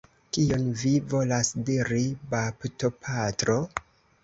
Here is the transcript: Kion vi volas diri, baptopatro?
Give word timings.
Kion 0.35 0.63
vi 0.83 0.93
volas 1.11 1.51
diri, 1.69 2.03
baptopatro? 2.33 3.61